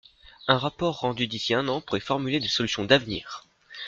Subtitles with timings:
[0.47, 3.43] Un rapport rendu d’ici un an pourrait formuler des solutions d’avenir.